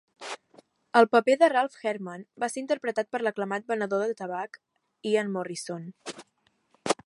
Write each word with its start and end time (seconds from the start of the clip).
El 1.01 1.07
paper 1.15 1.35
de 1.41 1.49
Ralph 1.55 1.75
Herdman 1.89 2.23
va 2.43 2.49
ser 2.53 2.59
interpretat 2.63 3.11
per 3.17 3.23
l'aclamat 3.27 3.69
venedor 3.75 4.03
de 4.07 4.19
tabac 4.23 4.61
Ian 5.13 5.33
Morrison. 5.37 5.89